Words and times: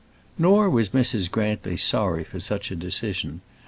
Nor 0.35 0.67
was 0.71 0.89
Mrs. 0.97 1.29
Grantly 1.29 1.77
sorry 1.77 2.23
for 2.23 2.39
such 2.39 2.71
a 2.71 2.75
decision. 2.75 3.41